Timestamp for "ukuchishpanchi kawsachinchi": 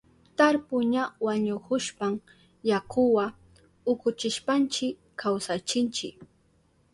3.91-6.07